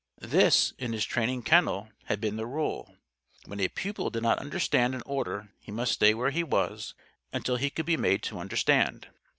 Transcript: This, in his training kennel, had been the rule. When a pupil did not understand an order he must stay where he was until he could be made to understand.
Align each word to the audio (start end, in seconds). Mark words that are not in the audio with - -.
This, 0.17 0.73
in 0.79 0.93
his 0.93 1.05
training 1.05 1.43
kennel, 1.43 1.89
had 2.05 2.19
been 2.19 2.35
the 2.35 2.47
rule. 2.47 2.95
When 3.45 3.59
a 3.59 3.67
pupil 3.67 4.09
did 4.09 4.23
not 4.23 4.39
understand 4.39 4.95
an 4.95 5.03
order 5.05 5.53
he 5.59 5.71
must 5.71 5.91
stay 5.91 6.15
where 6.15 6.31
he 6.31 6.41
was 6.43 6.95
until 7.31 7.57
he 7.57 7.69
could 7.69 7.85
be 7.85 7.97
made 7.97 8.23
to 8.23 8.39
understand. 8.39 9.09